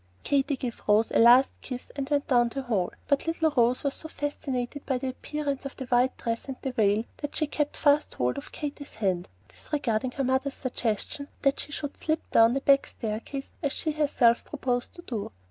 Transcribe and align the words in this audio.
Katy 0.23 0.57
gave 0.57 0.81
Rose 0.87 1.11
a 1.11 1.19
last 1.19 1.51
kiss, 1.61 1.91
and 1.95 2.09
went 2.09 2.25
down 2.27 2.49
the 2.49 2.63
hall. 2.63 2.91
But 3.07 3.27
little 3.27 3.51
Rose 3.55 3.83
was 3.83 3.93
so 3.93 4.09
fascinated 4.09 4.83
by 4.83 4.97
the 4.97 5.09
appearance 5.09 5.63
of 5.63 5.75
the 5.77 5.85
white 5.85 6.17
dress 6.17 6.45
and 6.45 6.59
veil 6.59 7.03
that 7.17 7.35
she 7.35 7.45
kept 7.45 7.77
fast 7.77 8.15
hold 8.15 8.39
of 8.39 8.51
Katy's 8.51 8.95
hand, 8.95 9.27
disregarding 9.47 10.13
her 10.13 10.23
mother's 10.23 10.55
suggestion 10.55 11.27
that 11.43 11.59
she 11.59 11.71
should 11.71 11.97
slip 11.97 12.27
down 12.31 12.55
the 12.55 12.61
back 12.61 12.87
staircase, 12.87 13.51
as 13.61 13.73
she 13.73 13.91
herself 13.91 14.43
proposed 14.43 14.95
to 14.95 15.03
do. 15.03 15.31